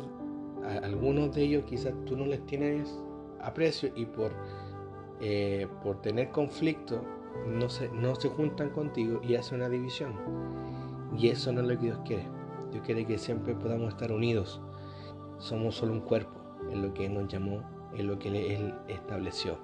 algunos 0.83 1.35
de 1.35 1.43
ellos 1.43 1.63
quizás 1.65 1.93
tú 2.05 2.15
no 2.15 2.25
les 2.25 2.45
tienes 2.45 2.99
aprecio 3.41 3.91
y 3.95 4.05
por 4.05 4.31
eh, 5.21 5.67
por 5.81 6.01
tener 6.01 6.29
conflicto, 6.29 7.01
no 7.47 7.69
se, 7.69 7.89
no 7.89 8.15
se 8.15 8.29
juntan 8.29 8.69
contigo 8.69 9.21
y 9.23 9.35
hacen 9.35 9.59
una 9.59 9.69
división. 9.69 10.13
Y 11.17 11.29
eso 11.29 11.53
no 11.53 11.61
es 11.61 11.67
lo 11.67 11.75
que 11.75 11.85
Dios 11.85 11.99
quiere. 12.05 12.27
Dios 12.71 12.83
quiere 12.85 13.05
que 13.05 13.17
siempre 13.17 13.55
podamos 13.55 13.89
estar 13.89 14.11
unidos. 14.11 14.61
Somos 15.37 15.75
solo 15.75 15.93
un 15.93 16.01
cuerpo, 16.01 16.34
en 16.71 16.81
lo 16.81 16.93
que 16.93 17.05
Él 17.05 17.13
nos 17.13 17.27
llamó, 17.27 17.61
en 17.93 18.07
lo 18.07 18.19
que 18.19 18.29
Él 18.29 18.73
estableció. 18.87 19.57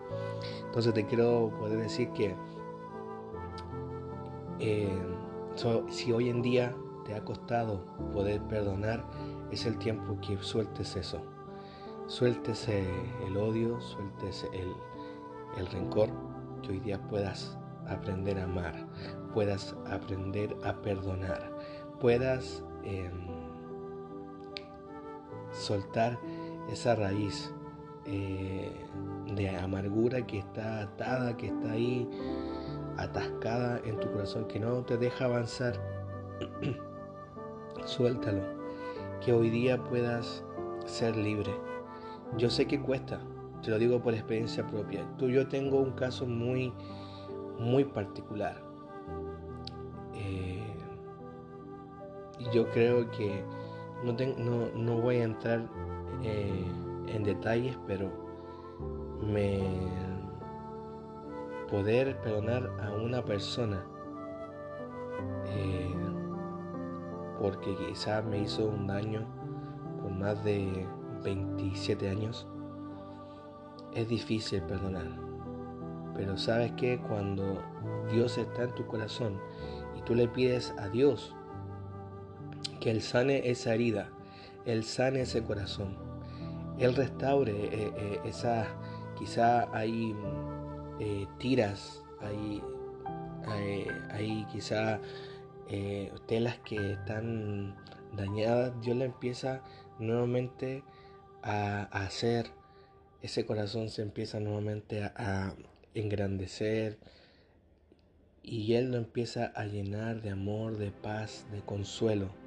Entonces 0.66 0.94
te 0.94 1.06
quiero 1.06 1.52
poder 1.60 1.80
decir 1.80 2.10
que 2.12 2.36
eh, 4.60 5.02
si 5.90 6.12
hoy 6.12 6.30
en 6.30 6.42
día 6.42 6.76
te 7.06 7.16
ha 7.16 7.24
costado 7.24 7.84
poder 8.14 8.42
perdonar, 8.44 9.04
es 9.52 9.66
el 9.66 9.78
tiempo 9.78 10.18
que 10.22 10.38
sueltes 10.38 10.96
eso. 10.96 11.22
Sueltes 12.08 12.68
el 12.68 13.38
odio, 13.38 13.80
sueltes 13.80 14.46
el, 14.54 14.74
el 15.58 15.68
rencor, 15.68 16.10
que 16.62 16.72
hoy 16.72 16.80
día 16.80 17.02
puedas 17.08 17.58
aprender 17.88 18.40
a 18.40 18.44
amar, 18.44 18.88
puedas 19.34 19.76
aprender 19.90 20.56
a 20.64 20.74
perdonar, 20.82 21.52
puedas 22.00 22.64
em, 22.84 23.12
soltar 25.52 26.20
esa 26.72 26.96
raíz 26.96 27.54
eh, 28.06 28.72
de 29.36 29.50
amargura 29.50 30.26
que 30.26 30.40
está 30.40 30.82
atada, 30.82 31.38
que 31.38 31.48
está 31.48 31.72
ahí 31.72 32.10
atascada 32.98 33.82
en 33.86 34.00
tu 34.00 34.12
corazón, 34.12 34.48
que 34.48 34.60
no 34.60 34.84
te 34.84 34.98
deja 34.98 35.26
avanzar, 35.26 35.76
suéltalo, 37.86 38.42
que 39.24 39.34
hoy 39.34 39.50
día 39.50 39.84
puedas 39.84 40.44
ser 40.86 41.16
libre. 41.16 41.52
Yo 42.38 42.50
sé 42.50 42.66
que 42.66 42.82
cuesta, 42.82 43.20
te 43.62 43.70
lo 43.70 43.78
digo 43.78 44.02
por 44.02 44.14
experiencia 44.14 44.66
propia. 44.66 45.06
Tú, 45.18 45.30
yo 45.30 45.48
tengo 45.48 45.80
un 45.80 45.92
caso 45.92 46.26
muy, 46.26 46.74
muy 47.60 47.84
particular. 47.84 48.62
Eh, 50.16 50.64
yo 52.54 52.70
creo 52.72 53.10
que 53.12 53.44
no, 54.04 54.14
no, 54.76 55.02
voy 55.02 55.18
a 55.18 55.24
entrar 55.24 55.68
eh, 56.24 56.66
en 57.08 57.24
detalles, 57.24 57.78
pero 57.88 58.10
me 59.22 59.60
poder 61.70 62.18
perdonar 62.22 62.70
a 62.82 62.92
una 62.92 63.24
persona 63.24 63.86
eh, 65.48 65.96
porque 67.40 67.76
quizás 67.88 68.26
me 68.26 68.40
hizo 68.40 68.68
un 68.68 68.88
daño 68.88 69.26
por 70.02 70.12
más 70.12 70.44
de 70.44 70.86
27 71.24 72.10
años 72.10 72.48
es 73.94 74.08
difícil 74.08 74.62
perdonar. 74.64 75.08
Pero 76.16 76.38
sabes 76.38 76.72
que 76.74 77.00
cuando 77.00 77.62
Dios 78.12 78.38
está 78.38 78.64
en 78.64 78.76
tu 78.76 78.86
corazón 78.86 79.40
y 79.98 80.02
tú 80.02 80.16
le 80.16 80.28
pides 80.28 80.74
a 80.78 80.90
Dios 80.90 81.36
que 82.80 82.92
Él 82.92 83.02
sane 83.02 83.50
esa 83.50 83.74
herida, 83.74 84.10
Él 84.66 84.84
sane 84.84 85.22
ese 85.22 85.44
corazón, 85.44 85.98
Él 86.78 86.96
restaure 86.96 87.52
eh, 87.52 87.92
eh, 87.96 88.32
quizá 89.18 89.70
hay 89.74 90.16
eh, 91.00 91.28
tiras, 91.40 92.04
hay, 92.20 92.62
hay, 94.12 94.46
quizá 94.52 95.00
telas 96.28 96.60
que 96.60 96.94
están 96.94 97.76
dañadas, 98.16 98.74
Dios 98.82 98.98
le 98.98 99.06
empieza 99.06 99.62
nuevamente 100.00 100.84
a, 101.42 101.84
hacer, 101.84 102.52
ese 103.22 103.46
corazón 103.46 103.90
se 103.90 104.02
empieza 104.02 104.40
nuevamente 104.40 105.04
a 105.04 105.54
engrandecer. 105.94 106.98
Y 108.44 108.74
Él 108.74 108.92
lo 108.92 108.98
empieza 108.98 109.46
a 109.56 109.66
llenar 109.66 110.22
de 110.22 110.32
amor, 110.32 110.78
de 110.78 110.92
paz, 110.92 111.46
de 111.52 111.62
consuelo. 111.62 112.41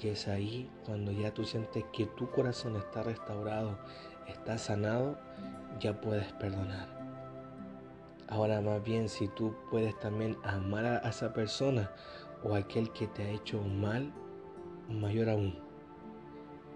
Y 0.00 0.08
es 0.08 0.26
ahí 0.28 0.70
cuando 0.84 1.12
ya 1.12 1.32
tú 1.32 1.44
sientes 1.44 1.84
que 1.92 2.06
tu 2.06 2.30
corazón 2.30 2.76
está 2.76 3.02
restaurado, 3.02 3.78
está 4.26 4.58
sanado, 4.58 5.16
ya 5.78 6.00
puedes 6.00 6.32
perdonar. 6.34 6.88
Ahora 8.28 8.60
más 8.60 8.82
bien 8.82 9.08
si 9.08 9.28
tú 9.28 9.54
puedes 9.70 9.98
también 10.00 10.36
amar 10.42 10.84
a 10.84 11.08
esa 11.08 11.32
persona 11.32 11.90
o 12.42 12.54
a 12.54 12.58
aquel 12.58 12.90
que 12.90 13.06
te 13.06 13.22
ha 13.22 13.30
hecho 13.30 13.62
mal, 13.62 14.12
mayor 14.88 15.28
aún. 15.28 15.58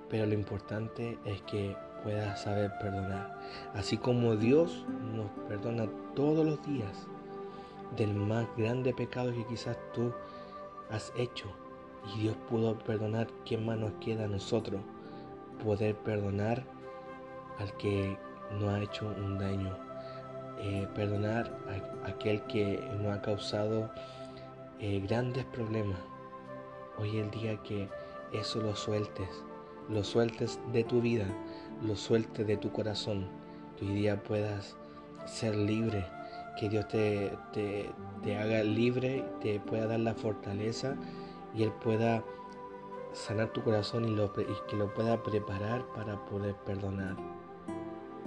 Pero 0.09 0.27
lo 0.27 0.35
importante 0.35 1.19
es 1.25 1.43
que 1.43 1.77
puedas 2.03 2.43
saber 2.43 2.73
perdonar. 2.79 3.39
Así 3.75 3.97
como 3.97 4.37
Dios 4.37 4.85
nos 5.15 5.31
perdona 5.49 5.89
todos 6.15 6.47
los 6.47 6.65
días 6.65 7.07
del 7.97 8.15
más 8.15 8.47
grande 8.57 8.95
pecado 8.95 9.33
que 9.33 9.47
quizás 9.47 9.77
tú 9.93 10.13
has 10.91 11.13
hecho. 11.17 11.49
Y 12.15 12.21
Dios 12.21 12.37
pudo 12.49 12.79
perdonar, 12.79 13.29
¿qué 13.45 13.59
más 13.59 13.79
nos 13.79 13.93
queda 14.01 14.25
a 14.25 14.29
nosotros? 14.29 14.81
Poder 15.63 15.97
perdonar 15.97 16.65
al 17.59 17.77
que 17.77 18.17
no 18.59 18.71
ha 18.71 18.81
hecho 18.83 19.07
un 19.07 19.39
daño. 19.39 19.77
Eh, 20.61 20.89
perdonar 20.95 21.57
a 22.05 22.09
aquel 22.09 22.43
que 22.43 22.81
no 23.01 23.13
ha 23.13 23.21
causado 23.23 23.91
eh, 24.81 25.01
grandes 25.07 25.45
problemas. 25.45 25.99
Hoy 26.99 27.19
el 27.19 27.31
día 27.31 27.57
que 27.63 27.89
eso 28.33 28.61
lo 28.61 28.75
sueltes, 28.75 29.29
lo 29.89 30.03
sueltes 30.03 30.59
de 30.73 30.83
tu 30.83 31.01
vida, 31.01 31.27
lo 31.87 31.95
sueltes 31.95 32.47
de 32.47 32.57
tu 32.57 32.73
corazón, 32.73 33.29
que 33.77 33.87
hoy 33.87 33.95
día 33.95 34.23
puedas 34.23 34.77
ser 35.27 35.55
libre, 35.55 36.05
que 36.59 36.69
Dios 36.69 36.89
te, 36.89 37.33
te, 37.53 38.37
haga 38.37 38.65
libre, 38.65 39.25
te 39.41 39.61
pueda 39.61 39.87
dar 39.87 40.01
la 40.01 40.15
fortaleza 40.15 40.97
y 41.59 41.65
Él 41.65 41.73
pueda 41.73 42.23
sanar 43.13 43.49
tu 43.53 43.63
corazón 43.63 44.05
y, 44.05 44.13
y 44.13 44.57
que 44.69 44.77
lo 44.77 44.95
pueda 44.95 45.23
preparar 45.23 45.85
para 45.89 46.25
poder 46.27 46.55
perdonar. 46.55 47.17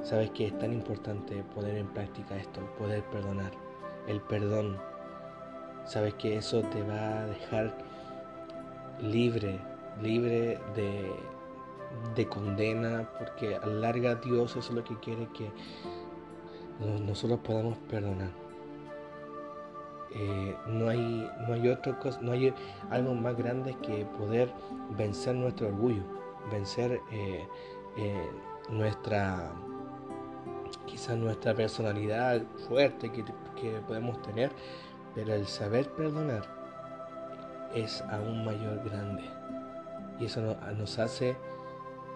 Sabes 0.03 0.31
que 0.31 0.47
es 0.47 0.57
tan 0.57 0.73
importante 0.73 1.43
poner 1.55 1.77
en 1.77 1.87
práctica 1.87 2.35
esto, 2.35 2.59
poder 2.77 3.03
perdonar, 3.05 3.51
el 4.07 4.19
perdón. 4.19 4.77
Sabes 5.85 6.13
que 6.15 6.35
eso 6.35 6.61
te 6.63 6.83
va 6.83 7.21
a 7.21 7.25
dejar 7.27 7.77
libre, 9.01 9.59
libre 10.01 10.59
de, 10.75 11.13
de 12.15 12.27
condena, 12.27 13.09
porque 13.17 13.55
a 13.55 13.65
larga 13.65 14.15
Dios 14.15 14.57
eso 14.57 14.59
es 14.59 14.71
lo 14.71 14.83
que 14.83 14.99
quiere 14.99 15.27
que 15.33 15.49
nosotros 17.05 17.39
podamos 17.39 17.77
perdonar. 17.89 18.40
Eh, 20.13 20.57
no 20.67 20.89
hay 20.89 21.29
no 21.47 21.53
hay 21.53 21.77
no 22.21 22.31
hay 22.33 22.53
algo 22.89 23.15
más 23.15 23.37
grande 23.37 23.77
que 23.81 24.05
poder 24.17 24.51
vencer 24.97 25.35
nuestro 25.35 25.67
orgullo, 25.67 26.03
vencer 26.51 26.99
eh, 27.11 27.47
eh, 27.95 28.29
nuestra 28.69 29.53
quizás 30.85 31.17
nuestra 31.17 31.53
personalidad 31.53 32.41
fuerte 32.67 33.09
que, 33.09 33.23
que 33.55 33.79
podemos 33.87 34.21
tener, 34.21 34.51
pero 35.15 35.33
el 35.33 35.47
saber 35.47 35.89
perdonar 35.91 36.43
es 37.73 38.01
aún 38.01 38.43
mayor 38.43 38.83
grande. 38.83 39.23
Y 40.19 40.25
eso 40.25 40.57
nos 40.77 40.99
hace 40.99 41.37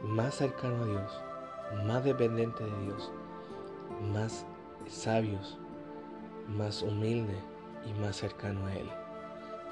más 0.03 0.35
cercano 0.35 0.83
a 0.83 0.85
Dios, 0.85 1.21
más 1.85 2.03
dependiente 2.03 2.61
de 2.61 2.81
Dios, 2.83 3.11
más 4.11 4.45
sabios, 4.85 5.57
más 6.49 6.81
humilde 6.81 7.54
y 7.85 7.93
más 7.99 8.15
cercano 8.15 8.65
a 8.67 8.73
Él. 8.73 8.89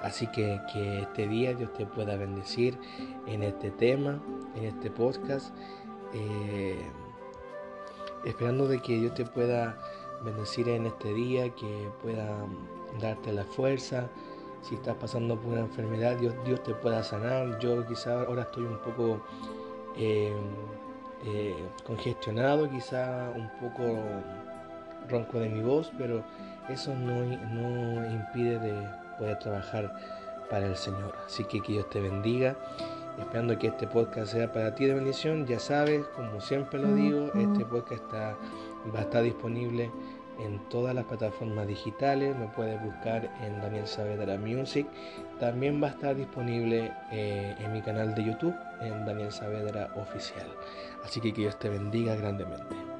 Así 0.01 0.27
que 0.27 0.59
este 1.01 1.27
día 1.27 1.53
Dios 1.53 1.71
te 1.73 1.85
pueda 1.85 2.17
bendecir 2.17 2.77
en 3.25 3.41
este 3.41 3.71
tema, 3.71 4.19
en 4.55 4.65
este 4.65 4.91
podcast, 4.91 5.55
eh, 6.13 6.77
esperando 8.25 8.67
de 8.67 8.81
que 8.81 8.97
Dios 8.97 9.13
te 9.13 9.25
pueda 9.25 9.77
bendecir 10.23 10.67
en 10.67 10.87
este 10.87 11.13
día, 11.13 11.49
que 11.55 11.89
pueda 12.01 12.35
darte 12.99 13.31
la 13.31 13.45
fuerza. 13.45 14.09
Si 14.61 14.75
estás 14.75 14.95
pasando 14.95 15.39
por 15.39 15.53
una 15.53 15.61
enfermedad, 15.61 16.17
Dios, 16.17 16.33
Dios 16.45 16.61
te 16.63 16.73
pueda 16.73 17.01
sanar. 17.03 17.57
Yo 17.59 17.85
quizá 17.87 18.23
ahora 18.23 18.43
estoy 18.43 18.65
un 18.65 18.79
poco 18.79 19.21
eh, 19.97 20.33
eh, 21.25 21.55
congestionado, 21.85 22.69
quizá 22.69 23.31
un 23.35 23.49
poco 23.59 23.83
ronco 25.07 25.39
de 25.39 25.49
mi 25.49 25.61
voz, 25.61 25.91
pero 25.97 26.23
eso 26.69 26.93
no, 26.95 27.23
no 27.51 28.05
impide 28.05 28.59
de 28.59 28.87
poder 29.17 29.39
trabajar 29.39 29.93
para 30.49 30.67
el 30.67 30.75
Señor. 30.75 31.15
Así 31.25 31.43
que 31.45 31.61
que 31.61 31.73
Dios 31.73 31.89
te 31.89 31.99
bendiga. 31.99 32.55
Esperando 33.19 33.57
que 33.59 33.67
este 33.67 33.87
podcast 33.87 34.31
sea 34.31 34.51
para 34.51 34.73
ti 34.73 34.85
de 34.85 34.95
bendición. 34.95 35.45
Ya 35.45 35.59
sabes, 35.59 36.05
como 36.15 36.41
siempre 36.41 36.79
lo 36.79 36.93
digo, 36.95 37.31
este 37.35 37.65
podcast 37.65 38.03
está, 38.03 38.35
va 38.93 38.99
a 38.99 39.03
estar 39.03 39.23
disponible 39.23 39.91
en 40.39 40.59
todas 40.69 40.95
las 40.95 41.05
plataformas 41.05 41.67
digitales. 41.67 42.35
Me 42.35 42.47
puedes 42.47 42.81
buscar 42.81 43.29
en 43.43 43.61
Daniel 43.61 43.87
Saavedra 43.87 44.37
Music. 44.37 44.87
También 45.39 45.81
va 45.81 45.87
a 45.87 45.91
estar 45.91 46.15
disponible 46.15 46.91
eh, 47.11 47.55
en 47.59 47.73
mi 47.73 47.81
canal 47.81 48.15
de 48.15 48.23
YouTube, 48.23 48.55
en 48.81 49.05
Daniel 49.05 49.31
Saavedra 49.31 49.91
Oficial. 49.95 50.47
Así 51.03 51.21
que 51.21 51.33
que 51.33 51.41
Dios 51.41 51.59
te 51.59 51.69
bendiga 51.69 52.15
grandemente. 52.15 52.92